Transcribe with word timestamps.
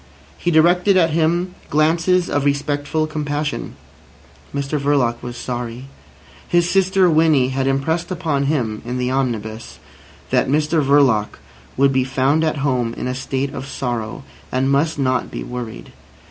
He 0.35 0.49
directed 0.49 0.97
at 0.97 1.11
him 1.11 1.53
glances 1.69 2.27
of 2.27 2.43
respectful 2.43 3.05
compassion. 3.05 3.75
Mr 4.51 4.79
Verloc 4.79 5.21
was 5.21 5.37
sorry. 5.37 5.85
His 6.47 6.67
sister 6.67 7.07
Winnie 7.07 7.49
had 7.49 7.67
impressed 7.67 8.09
upon 8.09 8.45
him 8.45 8.81
(in 8.83 8.97
the 8.97 9.11
omnibus) 9.11 9.77
that 10.31 10.47
Mr 10.49 10.83
Verloc 10.83 11.37
would 11.77 11.93
be 11.93 12.03
found 12.03 12.43
at 12.43 12.57
home 12.65 12.95
in 12.95 13.07
a 13.07 13.13
state 13.13 13.53
of 13.53 13.67
sorrow, 13.67 14.23
and 14.51 14.71
must 14.71 14.97
not 14.97 15.29
be 15.29 15.43
worried. 15.43 15.91